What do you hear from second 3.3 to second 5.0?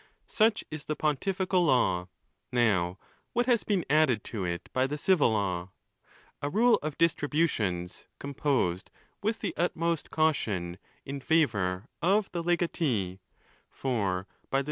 what has been added to it by the